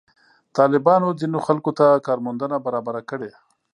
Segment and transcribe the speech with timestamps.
[0.57, 3.31] طالبانو ځینو خلکو ته کار موندنه برابره کړې.